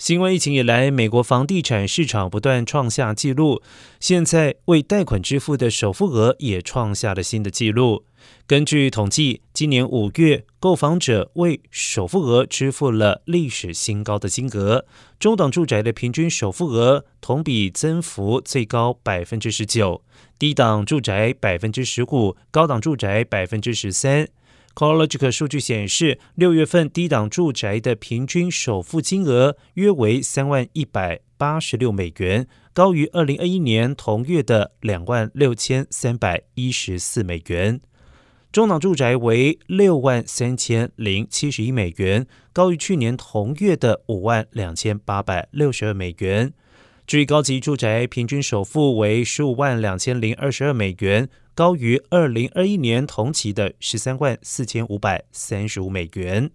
[0.00, 3.60] 新冠疫情以来，美国房地产市场不断创下纪录，
[4.00, 8.06] 现在为贷款支付的首付额也创下了新的纪录。
[8.46, 14.86] 根据统计，今年五月，购房者为首付额支付了历史新高的金额。
[15.18, 20.02] 中档住宅的平均首付额同比增幅最高百分之十九，
[20.38, 24.26] 低档住宅百分之十五，高档住宅百分之十三。
[24.80, 37.78] CoreLogic 数据显示，六月份低档住宅的平均首付金额约为三万一百八十六美元，高于二零二一年同月的两万六千三百一十四美元。
[38.50, 46.54] 中档住宅为六万三千零七十一美元，高于去年同月的五万两千八百六十二美元。
[47.06, 51.28] 至于高级住宅，平均首付为十五万两千零二十二美元。
[51.60, 56.50] 高于二零二一年同期的十三万四千五百三十五美元。